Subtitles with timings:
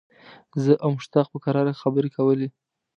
[0.63, 2.47] زه او مشتاق په کراره خبرې کولې.